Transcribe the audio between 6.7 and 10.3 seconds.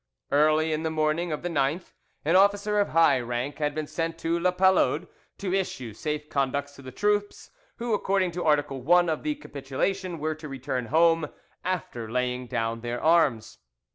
to the troops, who according to Article I of the capitulation